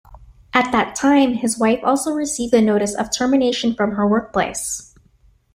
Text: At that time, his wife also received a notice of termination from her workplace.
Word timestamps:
At 0.51 0.71
that 0.71 0.95
time, 0.95 1.35
his 1.35 1.59
wife 1.59 1.79
also 1.83 2.09
received 2.11 2.55
a 2.55 2.61
notice 2.63 2.95
of 2.95 3.15
termination 3.15 3.75
from 3.75 3.91
her 3.91 4.07
workplace. 4.07 4.95